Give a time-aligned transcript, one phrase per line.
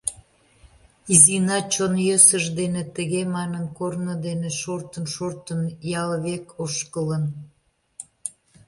[1.13, 5.61] Изина чон йӧсыж дене тыге манын, корно дене, шортын-шортын,
[6.01, 7.23] ял век ошкылын.